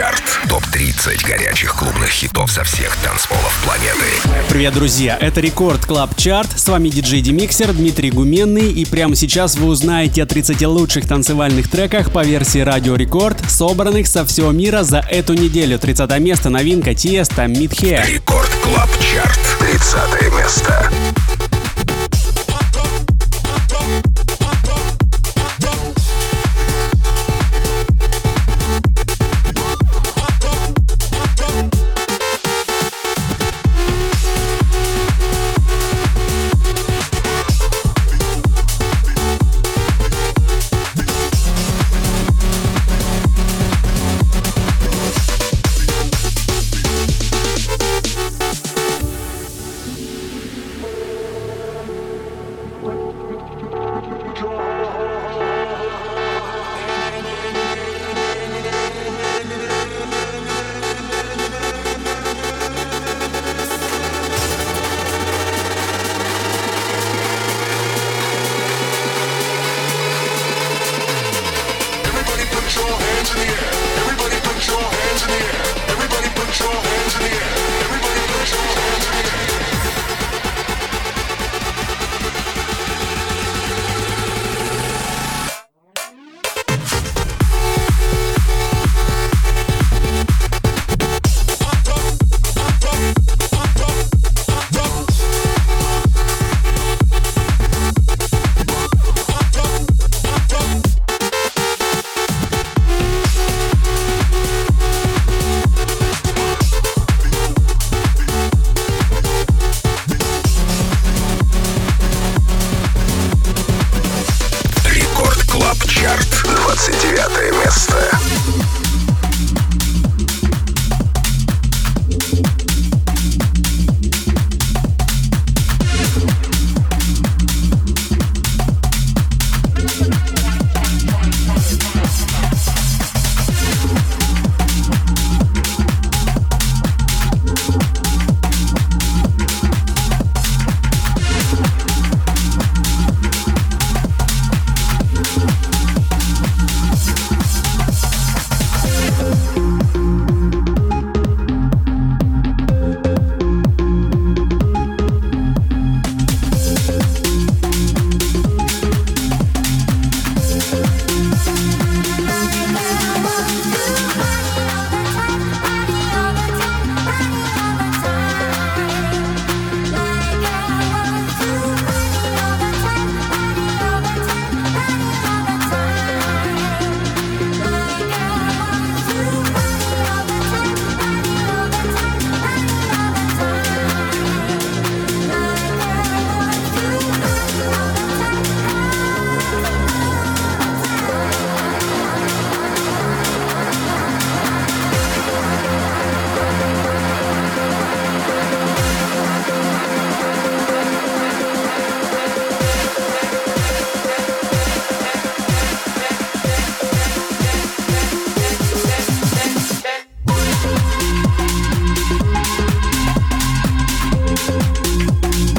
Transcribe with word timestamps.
Чарт. 0.00 0.22
Топ-30 0.48 1.28
горячих 1.28 1.74
клубных 1.74 2.08
хитов 2.08 2.50
со 2.50 2.64
всех 2.64 2.96
танцполов 3.04 3.54
планеты. 3.62 4.06
Привет, 4.48 4.72
друзья! 4.72 5.18
Это 5.20 5.42
Record 5.42 5.84
Club 5.84 6.16
Chart. 6.16 6.58
С 6.58 6.66
вами 6.68 6.88
диджей 6.88 7.20
DimixeR 7.20 7.74
Дмитрий 7.74 8.10
Гуменный. 8.10 8.72
И 8.72 8.86
прямо 8.86 9.14
сейчас 9.14 9.56
вы 9.56 9.66
узнаете 9.66 10.22
о 10.22 10.26
30 10.26 10.62
лучших 10.62 11.06
танцевальных 11.06 11.68
треках 11.68 12.14
по 12.14 12.24
версии 12.24 12.60
Радио 12.60 12.96
Рекорд, 12.96 13.38
собранных 13.50 14.06
со 14.06 14.24
всего 14.24 14.52
мира 14.52 14.84
за 14.84 15.00
эту 15.00 15.34
неделю. 15.34 15.78
30 15.78 16.18
место 16.18 16.48
новинка 16.48 16.94
Tiësto, 16.94 17.46
Meet 17.46 18.02
Her. 18.08 18.24
Record 18.24 18.48
Club 18.64 18.88
Chart. 19.02 19.38
30 19.58 20.32
место. 20.32 20.90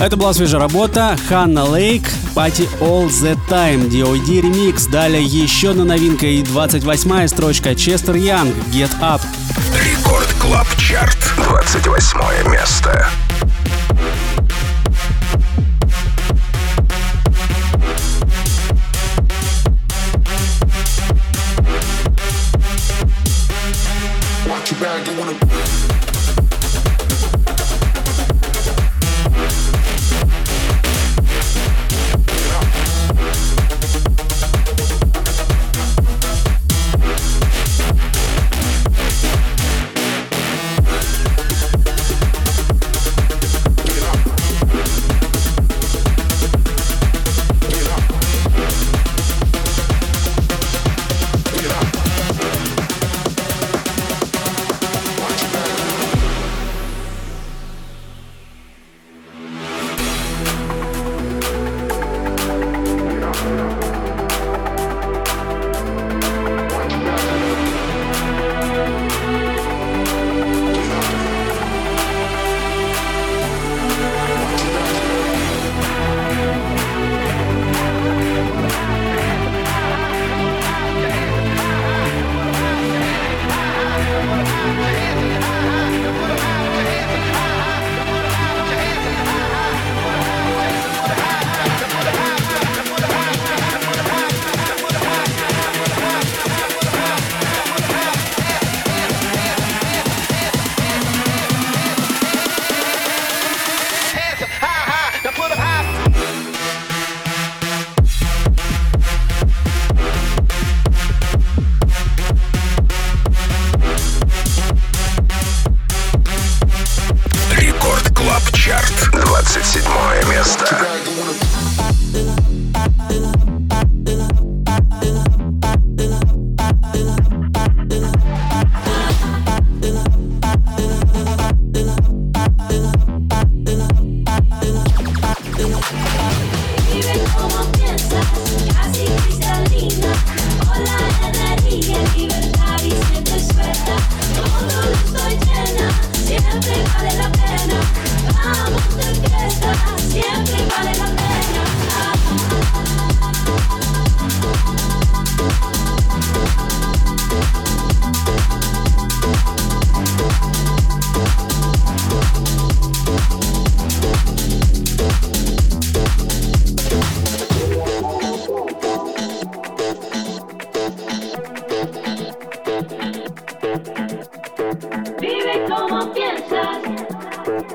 Это 0.02 0.18
была 0.18 0.34
свежая 0.34 0.62
работа 0.62 1.16
Hannah 1.30 1.64
Laing, 1.64 2.02
Party 2.34 2.68
All 2.80 3.08
The 3.08 3.38
Time, 3.48 3.88
DOD 3.88 4.42
ремикс. 4.42 4.88
Далее 4.88 5.24
еще 5.24 5.74
на 5.74 5.86
новинка 5.86 6.26
и 6.26 6.42
28-я 6.42 7.28
строчка 7.28 7.76
Chester 7.76 8.16
Young, 8.16 8.52
Get 8.74 8.90
Up. 9.00 9.22
Record 9.80 10.28
Club 10.40 10.68
Chart, 10.76 11.20
28 11.38 12.52
место. 12.52 13.08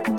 Vive 0.06 0.18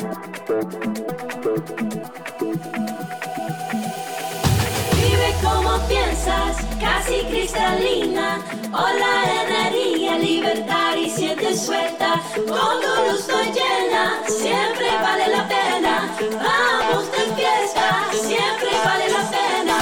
como 5.42 5.80
piensas, 5.88 6.58
casi 6.78 7.24
cristalina, 7.30 8.42
o 8.74 8.82
la 8.82 9.44
energía 9.44 10.18
libertar 10.18 10.98
y 10.98 11.10
siente 11.10 11.56
suelta, 11.56 12.22
con 12.36 12.82
tu 12.82 13.12
luz 13.12 13.30
no 13.30 13.42
llena, 13.44 14.20
siempre 14.28 14.92
vale 15.02 15.30
la 15.30 15.48
pena, 15.48 16.12
vamos 16.34 17.10
de 17.14 17.20
fiesta, 17.36 18.08
siempre 18.12 18.70
vale 18.84 19.10
la 19.10 19.30
pena. 19.32 19.78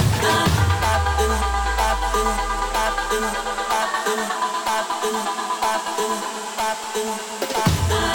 Ah. 7.89 8.14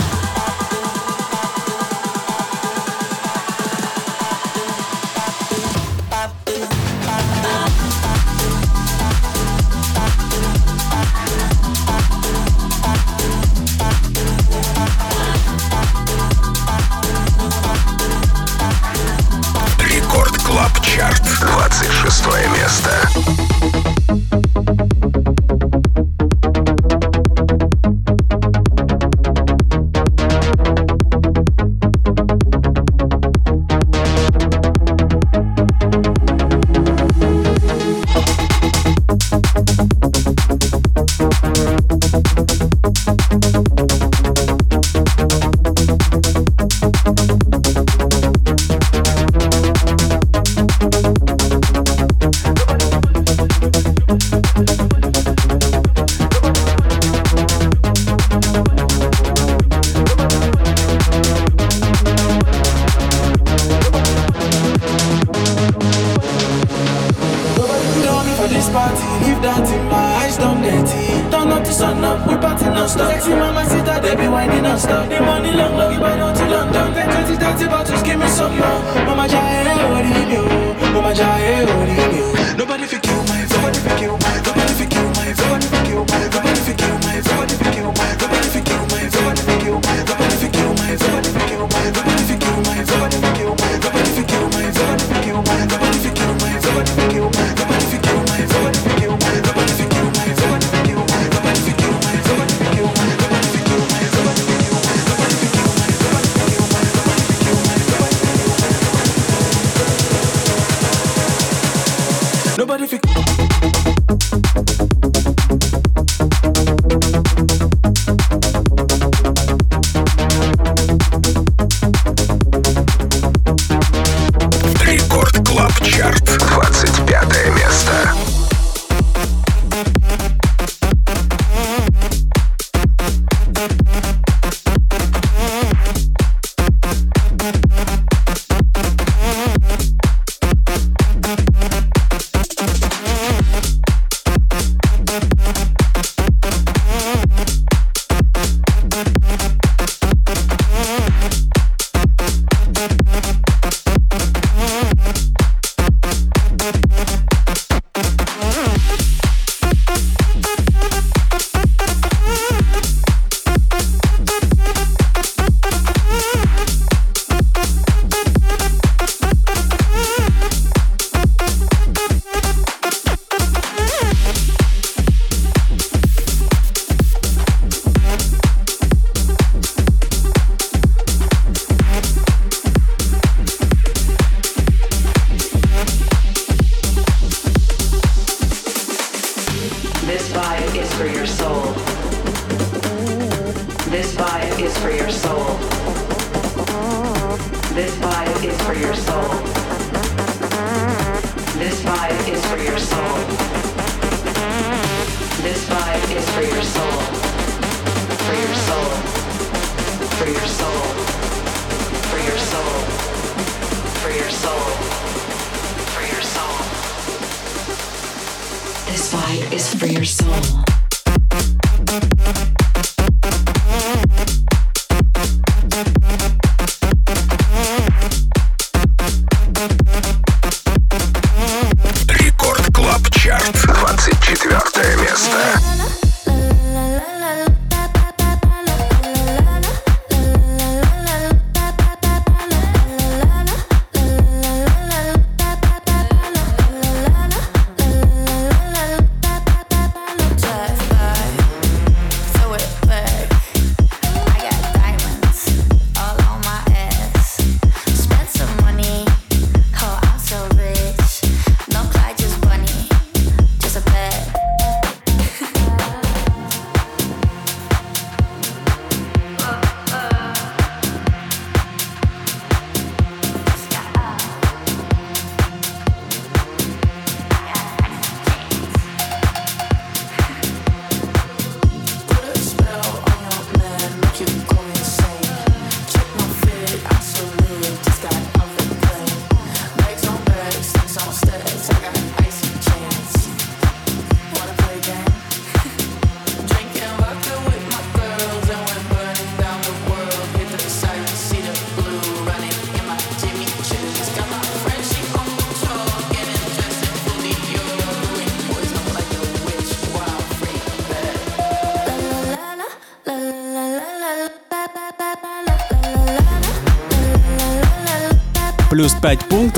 шестое 22.11 22.49
место. 22.49 23.10
the 71.71 71.77
sun 71.77 72.05
up, 72.05 72.27
we 72.27 72.35
party 72.37 72.65
non-stop 72.65 73.13
Sexy 73.13 73.31
mama 73.31 73.65
sit 73.65 73.85
that 73.85 74.03
they 74.03 74.17
be 74.17 74.27
whining 74.29 74.63
non-stop 74.63 75.09
The 75.09 75.21
money 75.21 75.53
long, 75.53 75.77
long, 75.77 75.95
if 75.95 76.03
I 76.03 76.17
don't 76.17 76.35
till 76.37 76.51
London 76.51 76.95
Ten, 76.95 77.07
twenty, 77.11 77.35
thirty 77.39 77.67
bottles, 77.67 78.03
give 78.03 78.19
me 78.19 78.27
some 78.29 78.57
more 78.59 78.81
Mama 79.07 79.29
Jai, 79.29 79.39
eh, 79.39 79.91
what 79.91 80.03
do 80.03 80.11
you 80.19 80.27
do? 80.35 80.43
Mama 80.93 81.15
Jai, 81.15 81.41
eh, 81.43 81.65
what 81.65 81.87
do 81.87 81.93
you 81.95 82.10
do? 82.10 82.10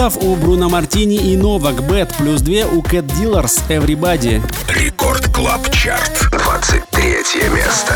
5 0.03 0.13
пунктов 0.13 0.25
у 0.25 0.35
Bruno 0.35 0.69
Martini 0.69 1.15
и 1.15 1.37
Новак 1.37 1.83
Бет. 1.87 2.13
Плюс 2.19 2.41
2 2.41 2.67
у 2.73 2.83
Cat 2.83 3.07
Dealers 3.07 3.63
Everybody. 3.69 4.43
Record 4.69 5.29
Club 5.29 5.71
Chart. 5.71 6.29
23 6.31 7.49
место. 7.55 7.95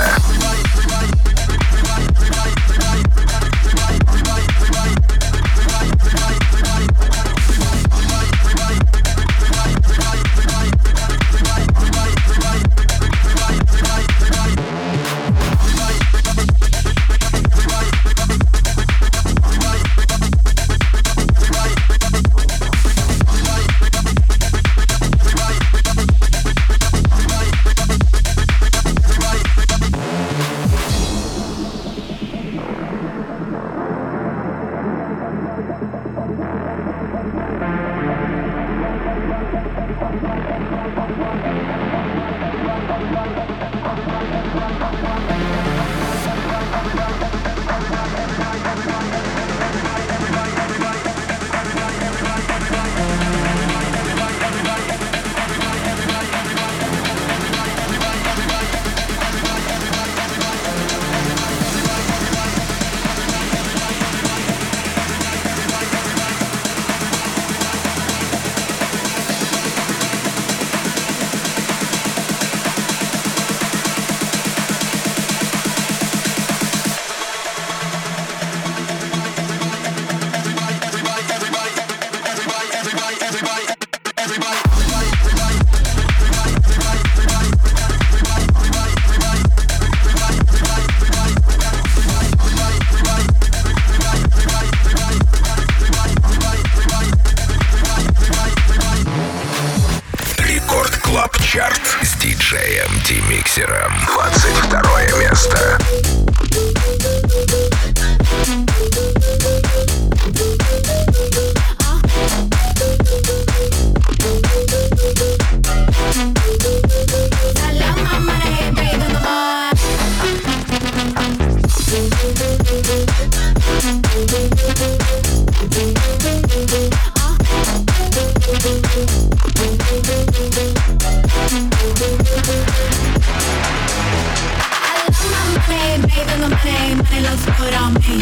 good 137.66 137.74
on 137.74 137.94
me. 137.94 138.18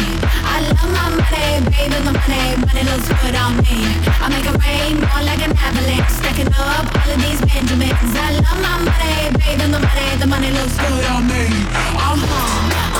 I 0.53 0.57
love 0.65 0.89
my 0.89 1.05
money, 1.21 1.61
baby, 1.69 1.93
the 1.93 2.11
money, 2.17 2.57
money 2.65 2.83
looks 2.89 3.07
good 3.21 3.35
on 3.35 3.53
me. 3.61 3.77
I 4.23 4.25
make 4.33 4.47
it 4.49 4.57
rain 4.65 4.95
more 5.05 5.21
like 5.21 5.41
an 5.45 5.53
avalanche, 5.65 6.09
stacking 6.17 6.49
up 6.57 6.85
all 6.97 7.09
of 7.13 7.19
these 7.21 7.41
Benjamins. 7.45 8.13
I 8.17 8.41
love 8.41 8.59
my 8.65 8.73
money, 8.89 9.37
baby, 9.37 9.65
my 9.69 9.77
money, 9.85 10.07
the 10.17 10.27
money 10.33 10.49
looks 10.49 10.75
good 10.81 11.05
on 11.13 11.27
me. 11.29 11.45
Uh 11.45 12.17
huh, 12.25 12.41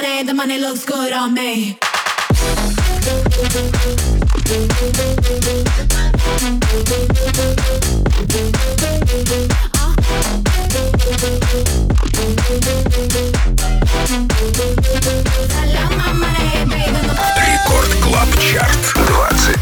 party, 0.00 0.22
the 0.22 0.34
money 0.34 0.58
looks 0.58 0.84
good 0.84 1.12
on 1.12 1.34
me. 1.34 1.76
Рекорд 17.46 17.94
Клаб 18.00 18.28
Чарт, 18.38 18.94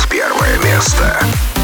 21 0.08 0.58
место. 0.62 1.55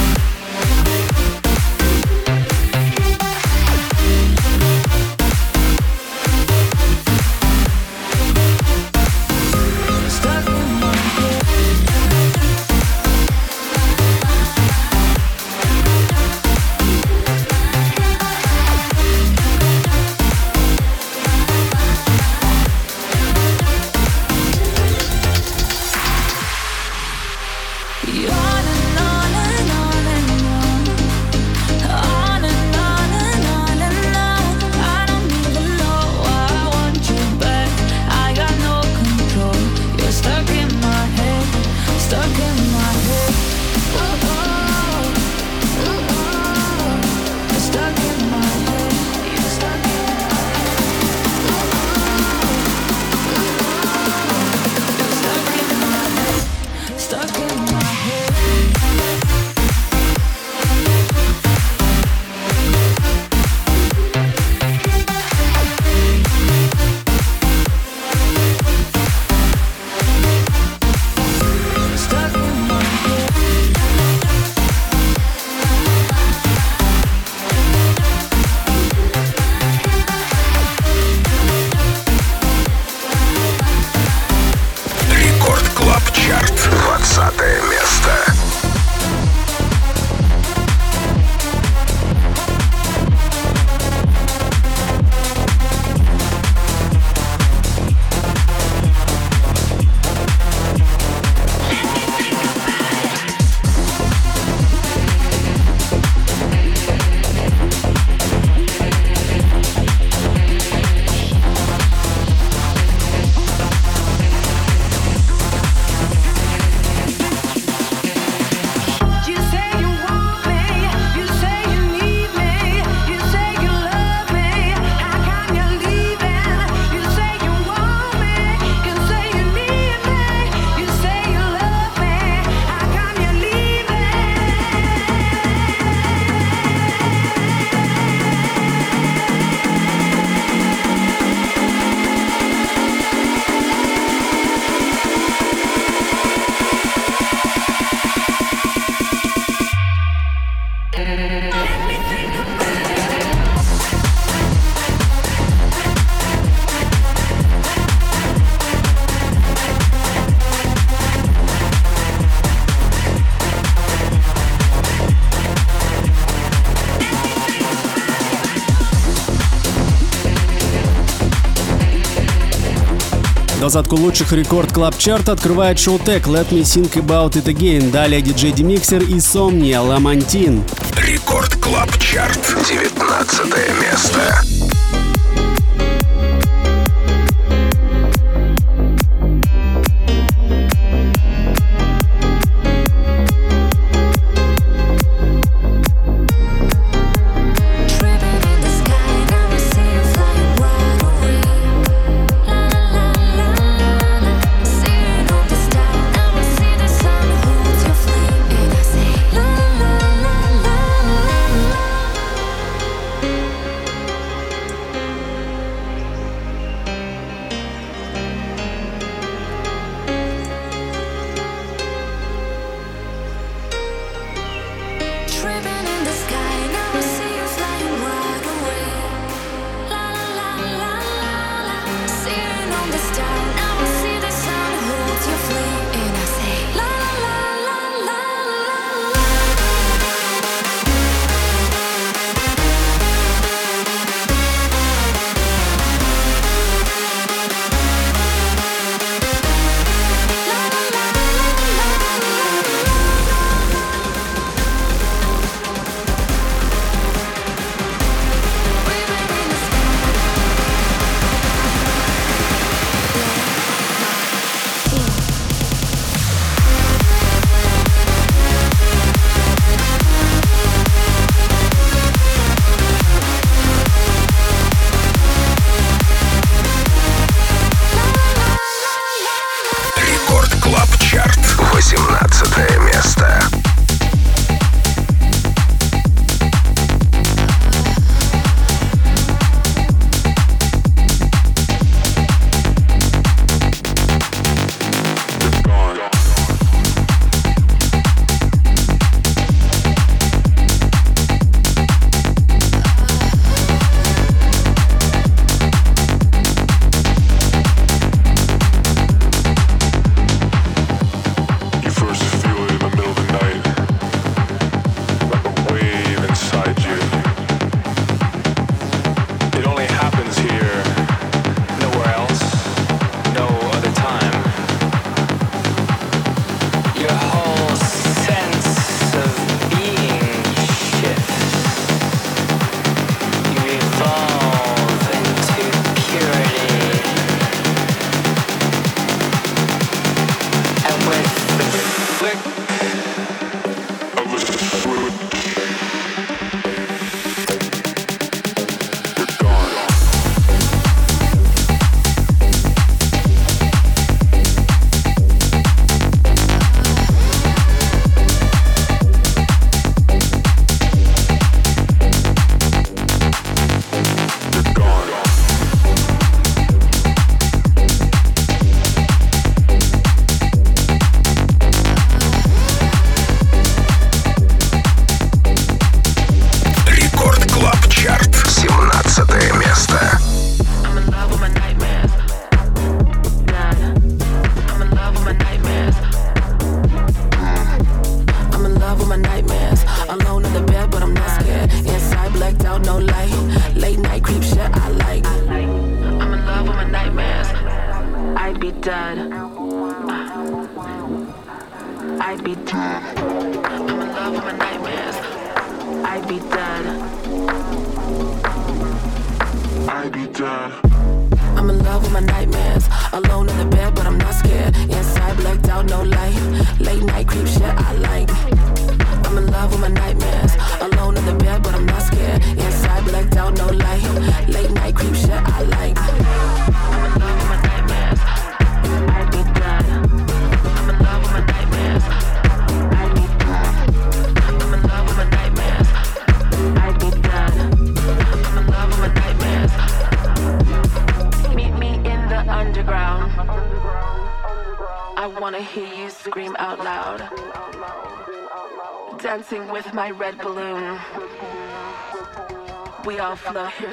Двадцатку 173.72 173.96
лучших 173.96 174.34
Record 174.34 174.70
Club 174.70 174.98
Чарта 174.98 175.32
открывает 175.32 175.78
Showtek 175.78 176.26
Let 176.26 176.50
Me 176.50 176.60
Think 176.60 176.92
About 176.92 177.42
It 177.42 177.44
Again. 177.44 177.90
Далее 177.90 178.20
диджей 178.20 178.52
DimixeR 178.52 179.02
и 179.02 179.18
Somnia 179.18 179.80
Ламантин. 179.80 180.62
Record 180.94 181.56
Club 181.56 181.90
Chart. 181.98 182.54
19 182.68 183.46
место. 183.80 184.51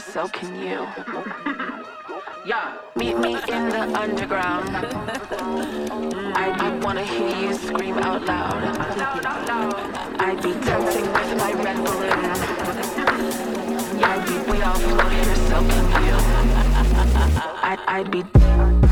So 0.02 0.28
can 0.28 0.54
you. 0.56 0.86
yeah. 2.46 2.78
Meet 2.98 3.20
me 3.20 3.36
in 3.36 3.70
the 3.70 3.84
underground. 3.98 4.68
I, 6.36 6.78
wanna 6.84 7.06
hear 7.06 7.38
you 7.38 7.54
scream 7.54 8.00
out 8.00 8.26
loud. 8.26 8.62
I'd 10.20 10.44
be 10.44 10.52
dancing 10.66 11.08
with 11.14 11.38
my 11.38 11.54
red 11.64 11.78
balloon. 11.86 12.12
I'd 14.04 14.26
we 14.52 14.62
all 14.62 14.76
flow 14.76 15.08
here, 15.08 15.36
so 15.48 15.60
can 15.72 15.86
you. 16.04 16.18
I, 17.64 17.78
I'd 17.88 18.12
be. 18.12 18.89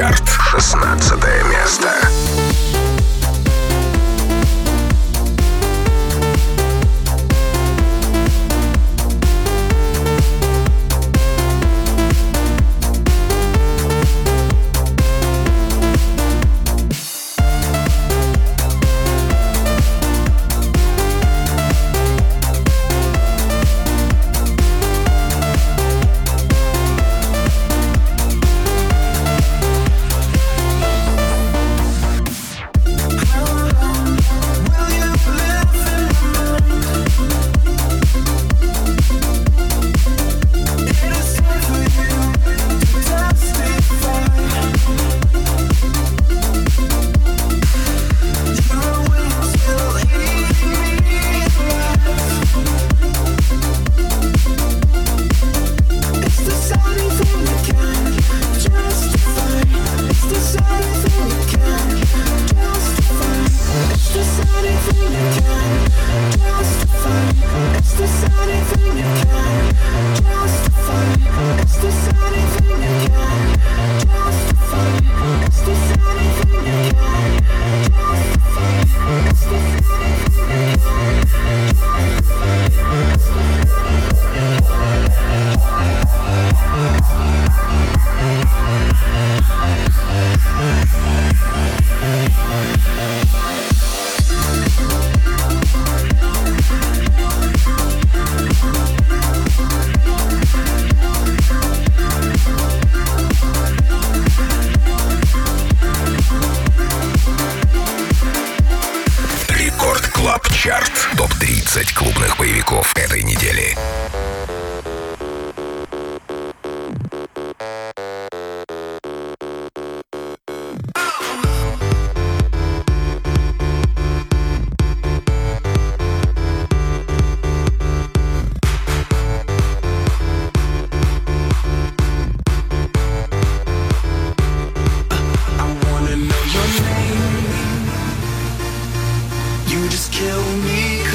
Чарт. 0.00 0.26
16 0.26 1.12
место. 1.50 1.89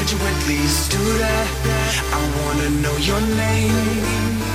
Could 0.06 0.20
you 0.20 0.24
at 0.24 0.46
least 0.46 0.92
do 0.92 0.98
that? 1.18 1.48
I 2.14 2.20
wanna 2.38 2.70
know 2.80 2.96
your 2.96 3.20
name 3.20 4.45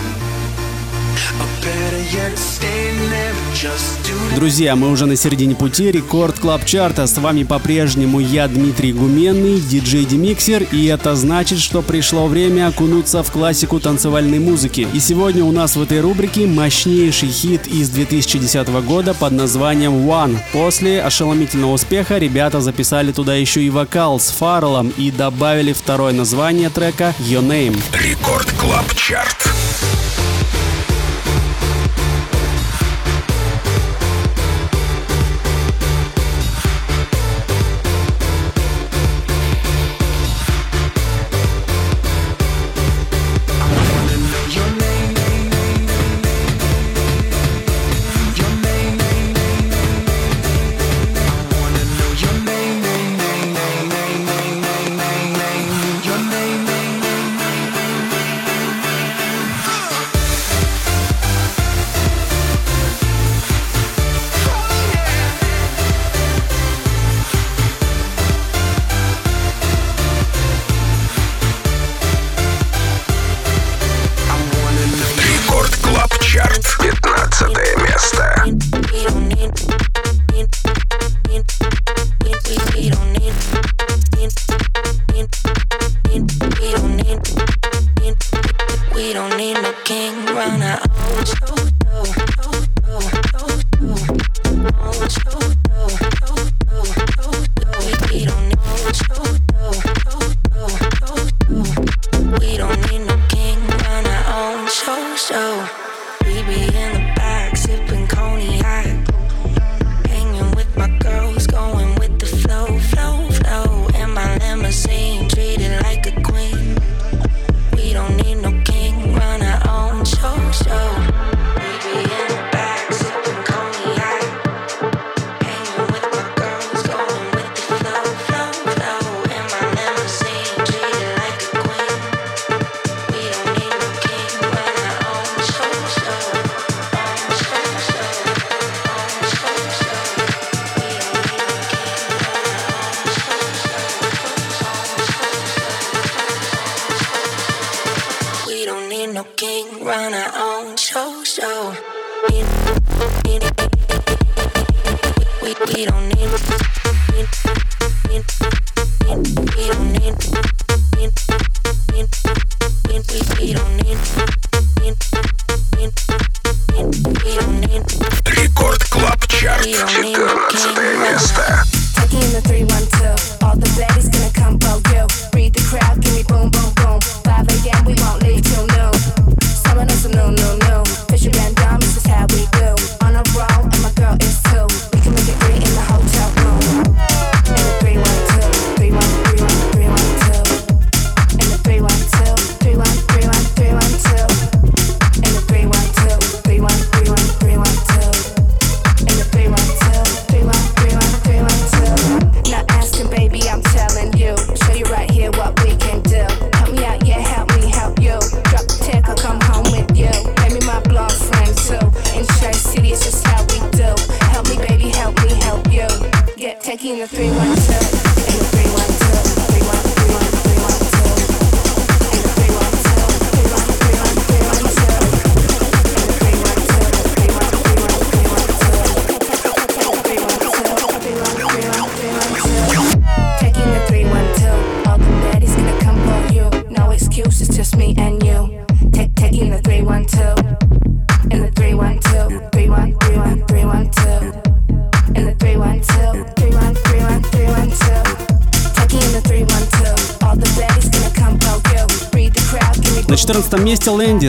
Друзья, 4.36 4.76
мы 4.76 4.90
уже 4.90 5.06
на 5.06 5.16
середине 5.16 5.56
пути 5.56 5.92
Record 5.92 6.40
Club 6.40 6.66
Чарта. 6.66 7.06
С 7.06 7.18
вами 7.18 7.44
по-прежнему 7.44 8.20
я, 8.20 8.48
Дмитрий 8.48 8.94
Гуменный, 8.94 9.60
диджей 9.60 10.06
DimixeR, 10.06 10.64
и 10.72 10.86
это 10.86 11.16
значит, 11.16 11.60
что 11.60 11.82
пришло 11.82 12.28
время 12.28 12.68
окунуться 12.68 13.24
в 13.24 13.32
классику 13.32 13.80
танцевальной 13.80 14.40
музыки. 14.40 14.88
И 14.94 15.00
сегодня 15.00 15.44
у 15.44 15.52
нас 15.52 15.76
в 15.76 15.82
этой 15.82 16.00
рубрике 16.00 16.48
мощнейший 16.48 17.30
хит 17.30 17.68
из 17.68 17.90
2010 17.90 18.68
года 18.86 19.14
под 19.14 19.34
названием 19.34 20.10
One. 20.10 20.40
После 20.54 21.02
ошеломительного 21.04 21.74
успеха 21.74 22.18
ребята 22.18 22.62
записали 22.62 23.12
туда 23.12 23.36
еще 23.36 23.62
и 23.62 23.70
вокал 23.70 24.20
с 24.20 24.30
Фарреллом 24.32 24.94
и 24.98 25.12
добавили 25.12 25.74
второе 25.74 26.14
название 26.14 26.70
трека 26.70 27.14
Your 27.20 27.46
Name. 27.46 27.78
Рекорд 27.94 28.50
Клаб 28.54 28.96
Чарт. 28.96 29.52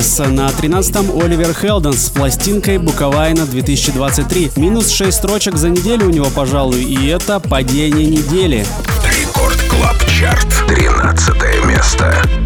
Landis, 0.03 0.19
на 0.19 0.49
13 0.51 0.97
Oliver 1.23 1.55
Heldens 1.55 1.93
с 1.93 2.11
пластинкой 2.11 2.79
Bucovina 2.79 3.47
2023. 3.47 4.53
Минус 4.57 4.91
6 4.91 5.17
строчек 5.17 5.57
за 5.57 5.69
неделю 5.69 6.07
у 6.07 6.11
него, 6.11 6.27
пожалуй, 6.35 6.83
и 6.83 7.07
это 7.07 7.39
падение 7.39 8.07
недели. 8.07 8.67
Record 9.05 9.61
Club 9.69 9.97
Chart, 10.09 10.49
13 10.67 11.65
место. 11.67 12.42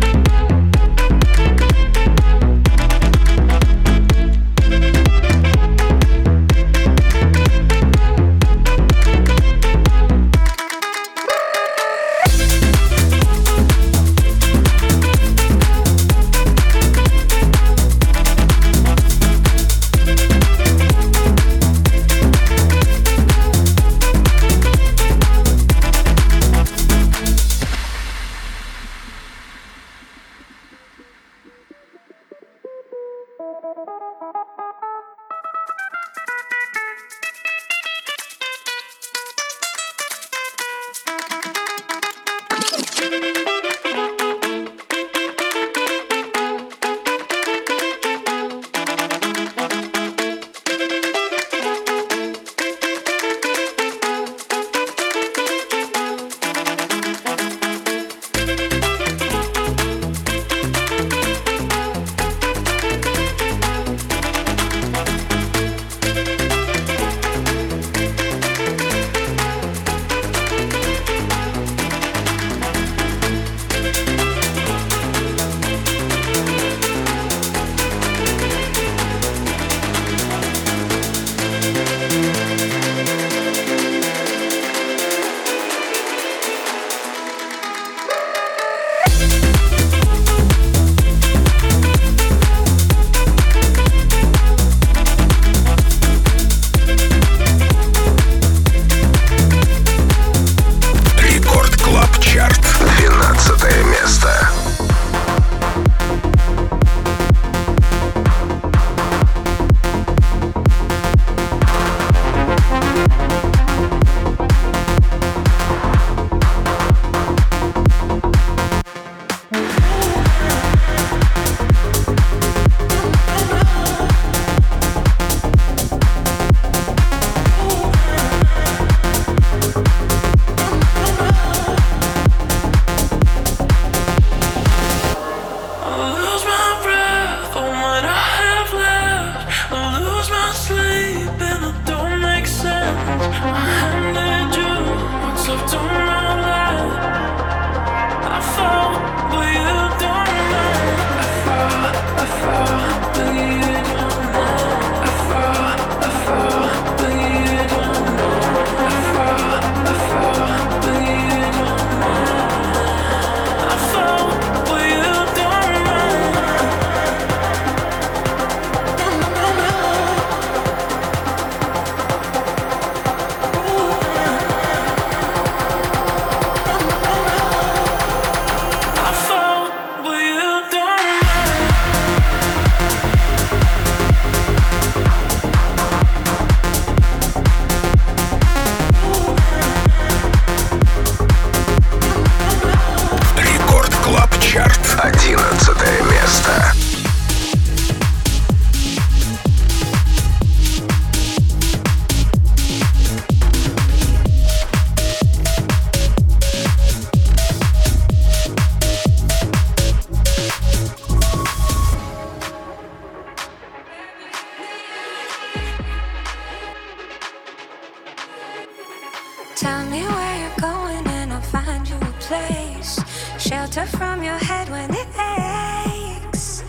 From 223.85 224.23
your 224.23 224.39
head 224.39 224.71
when 224.71 224.91
it 224.91 225.07
aches. 225.19 226.65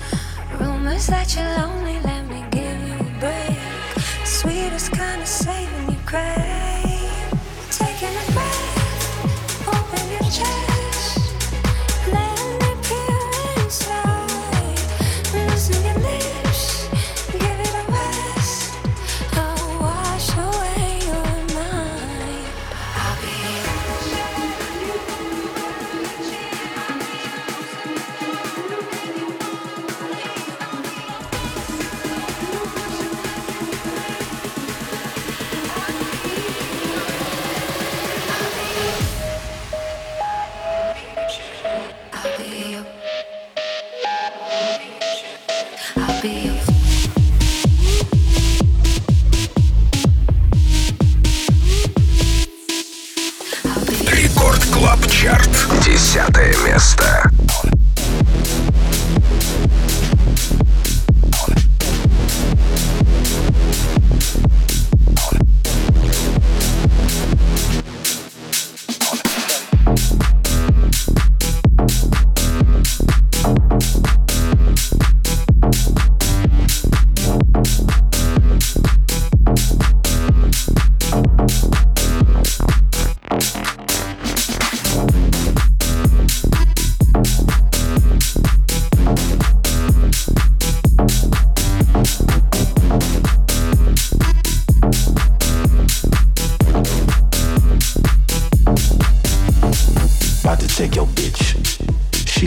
Rumors 0.59 1.07
that 1.07 1.33
you're 1.37 1.45
lonely. 1.57 2.16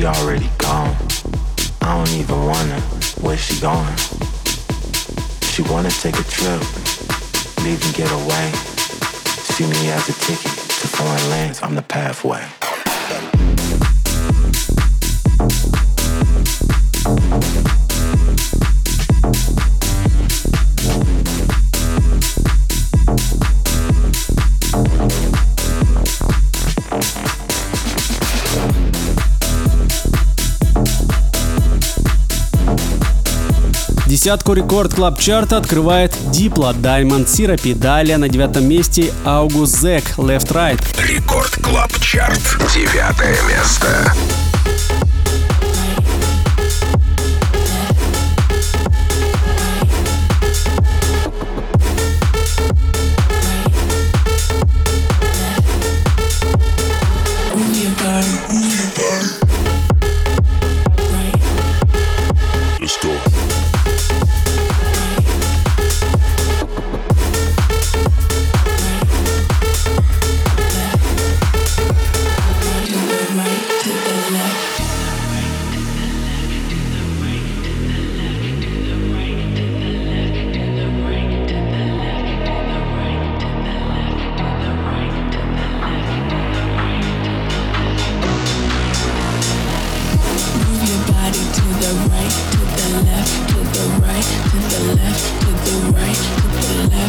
she 0.00 0.06
already 0.06 0.48
gone. 0.56 0.96
I 1.82 1.94
don't 1.94 2.10
even 2.14 2.46
wanna, 2.46 2.80
where's 3.20 3.40
she 3.40 3.60
going? 3.60 3.96
She 5.52 5.60
wanna 5.70 5.90
take 5.90 6.18
a 6.18 6.24
trip, 6.24 6.62
leave 7.62 7.84
and 7.84 7.94
get 7.94 8.10
away. 8.10 8.50
See 9.52 9.66
me 9.66 9.90
as 9.90 10.08
a 10.08 10.14
ticket 10.14 10.52
to 10.52 10.88
foreign 10.88 11.28
lands, 11.28 11.62
I'm 11.62 11.74
the 11.74 11.82
pathway. 11.82 13.39
Десятку 34.20 34.52
рекорд 34.52 34.92
клаб 34.92 35.18
чарта 35.18 35.56
открывает 35.56 36.12
Diplo 36.26 36.74
Diamond 36.76 37.26
Сиропи, 37.26 37.72
Далее 37.72 38.18
на 38.18 38.28
девятом 38.28 38.68
месте 38.68 39.14
Аугус 39.24 39.70
Зек 39.70 40.04
Left 40.18 40.52
Right. 40.52 40.84
Рекорд 41.02 41.56
клаб 41.62 41.90
чарт. 42.00 42.38
Девятое 42.74 43.34
место. 43.48 44.12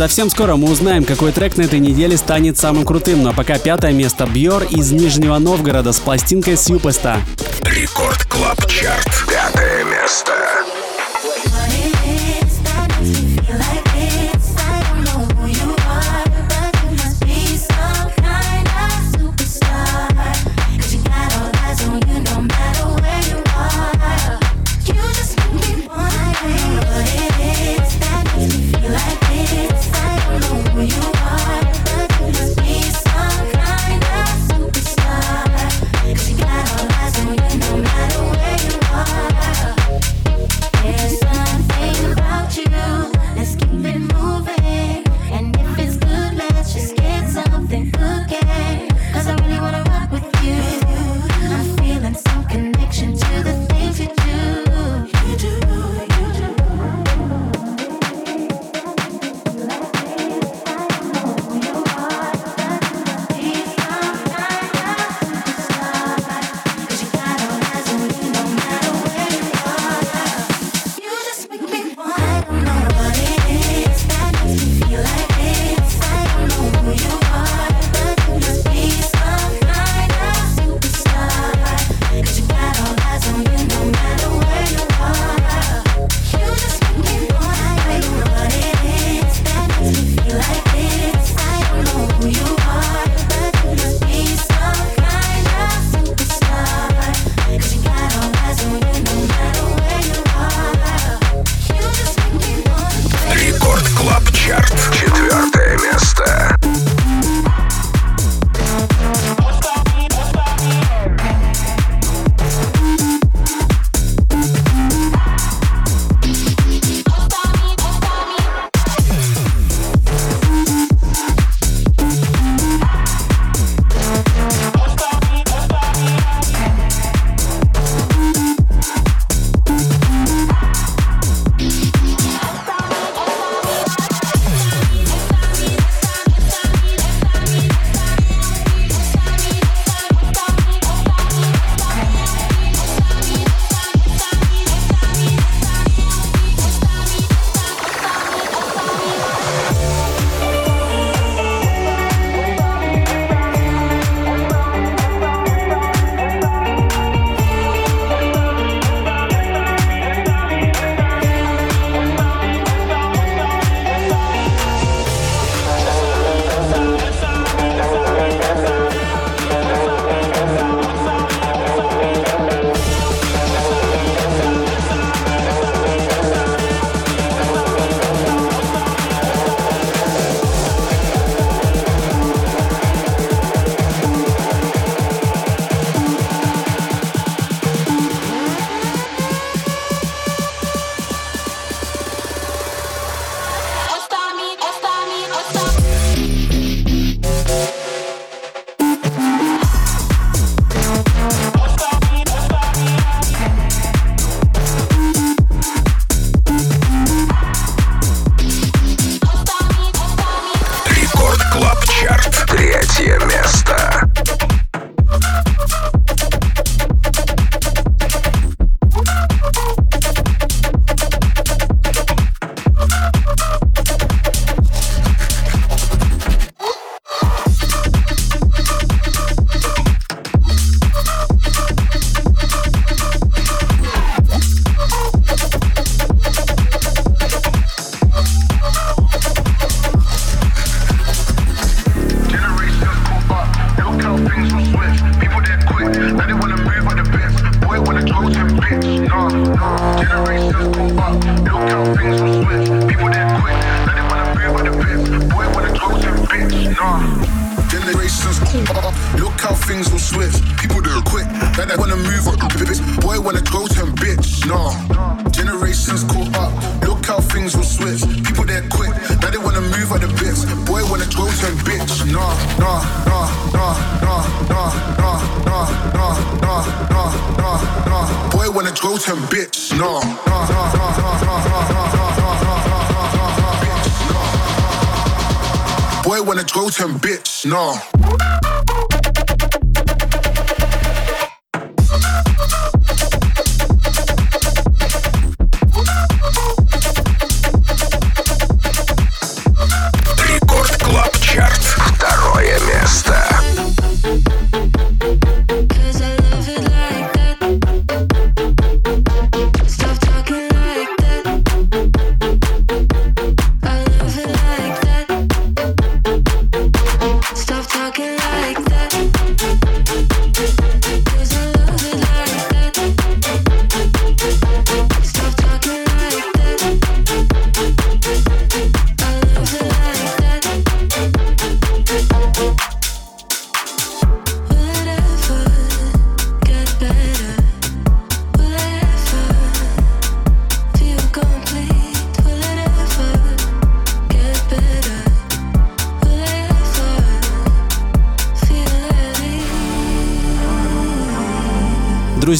Совсем 0.00 0.30
скоро 0.30 0.56
мы 0.56 0.70
узнаем, 0.70 1.04
какой 1.04 1.30
трек 1.30 1.58
на 1.58 1.62
этой 1.64 1.78
неделе 1.78 2.16
станет 2.16 2.56
самым 2.56 2.86
крутым, 2.86 3.22
но 3.22 3.34
пока 3.34 3.58
пятое 3.58 3.92
место 3.92 4.24
Бьор 4.26 4.62
из 4.62 4.92
Нижнего 4.92 5.36
Новгорода 5.36 5.92
с 5.92 5.98
пластинкой 5.98 6.56
Superstar. 6.56 7.18
Record 7.66 8.24
Club 8.24 8.66
Chart. 8.66 9.29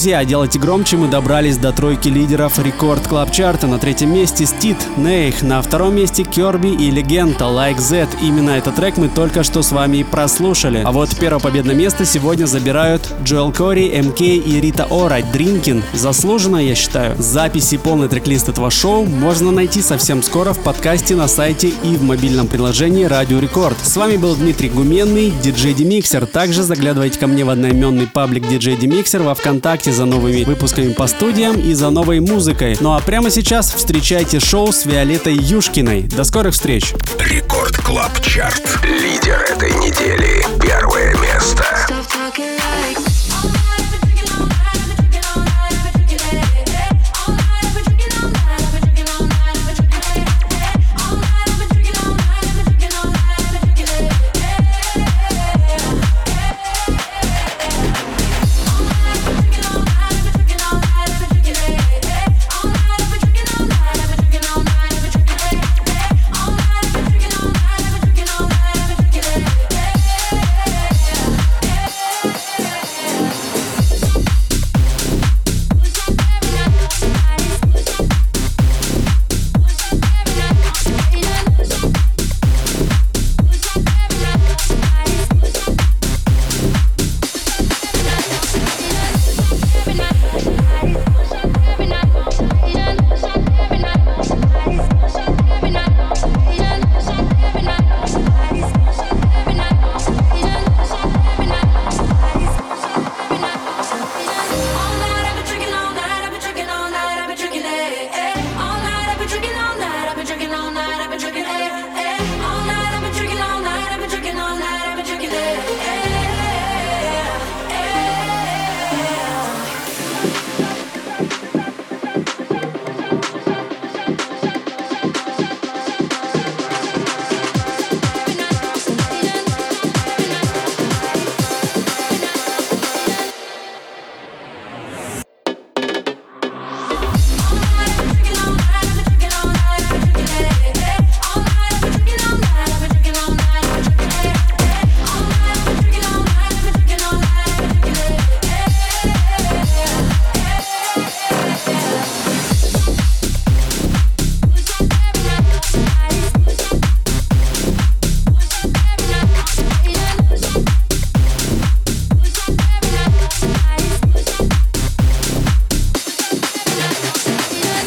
Друзья, 0.01 0.25
делайте 0.25 0.59
громче, 0.59 0.97
мы 0.97 1.09
добрались 1.09 1.59
до 1.59 1.73
тройки 1.73 2.09
лидеров 2.09 2.59
Record 2.59 3.07
Club 3.07 3.31
Чарта. 3.33 3.67
На 3.67 3.79
третьем 3.79 4.15
месте 4.15 4.47
Стит, 4.47 4.79
Нейх, 4.97 5.43
на 5.43 5.61
втором 5.61 5.95
месте 5.95 6.25
Керби 6.25 6.69
и 6.69 6.91
Легенда, 6.91 7.45
Like 7.45 7.79
This. 7.79 8.09
Именно 8.23 8.53
этот 8.53 8.77
трек 8.77 8.97
мы 8.97 9.11
только 9.11 9.43
что 9.43 9.61
с 9.61 9.73
вами 9.73 10.03
прослушали. 10.03 10.81
А 10.87 10.91
вот 10.91 11.15
первое 11.21 11.39
победное 11.39 11.75
место 11.75 12.07
сегодня 12.07 12.47
забирают 12.47 13.13
Joel 13.25 13.53
Corry, 13.53 13.91
MK 14.01 14.25
и 14.25 14.59
Rita 14.59 14.87
Ora, 14.87 15.19
Drinkin'. 15.35 15.83
Заслуженно, 15.93 16.57
я 16.57 16.75
считаю. 16.75 17.15
Записи 17.19 17.75
и 17.75 17.79
полный 17.79 18.09
трек-лист 18.09 18.49
этого 18.49 18.71
шоу 18.71 19.05
можно 19.05 19.51
найти 19.51 19.83
совсем 19.83 20.23
скоро 20.23 20.55
в 20.55 20.61
подкасте 20.61 21.15
на 21.15 21.29
сайте 21.29 21.69
и 21.69 21.97
в 21.97 22.05
мобильном 22.05 22.47
приложении 22.47 23.05
Радио 23.05 23.39
Рекорд. 23.39 23.77
С 23.83 23.99
вами 23.99 24.17
был 24.17 24.35
Дмитрий 24.35 24.71
Гуменный, 24.71 25.31
диджей 25.43 25.75
DimixeR. 25.75 26.25
Также 26.25 26.63
заглядывайте 26.63 27.19
ко 27.19 27.27
мне 27.27 27.45
в 27.45 27.51
одноименный 27.51 28.07
паблик 28.07 28.49
диджей 28.49 28.79
DimixeR 28.79 29.23
во 29.23 29.35
Вконтакте 29.35 29.90
следите 29.91 29.93
за 29.93 30.05
новыми 30.05 30.45
выпусками 30.45 30.93
по 30.93 31.07
студиям 31.07 31.61
и 31.61 31.75
за 31.75 31.91
новой 31.91 32.21
музыкой. 32.21 32.77
Ну 32.81 32.95
а 32.95 33.01
прямо 33.01 33.31
сейчас 33.31 33.73
встречайте 33.75 34.41
шоу 34.41 34.73
с 34.73 34.87
Виолеттой 34.87 35.35
Юшкиной. 35.35 36.03
До 36.03 36.25
скорых 36.25 36.55
встреч! 36.55 36.95
Рекорд 37.19 37.77
Клаб 37.77 38.21
Чарт. 38.21 38.63
Лидер 38.85 39.39
этой 39.51 39.73
недели. 39.73 40.47
Первое 40.63 41.15
место. 41.17 41.65
Stop 41.89 42.07
talking 42.07 42.57
like 42.57 43.10